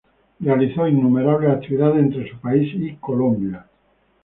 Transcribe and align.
Realizó 0.39 0.87
innumerables 0.87 1.51
actividades 1.51 1.99
entre 1.99 2.27
su 2.27 2.35
país 2.39 2.71
y 2.73 2.95
Colombia. 2.95 3.67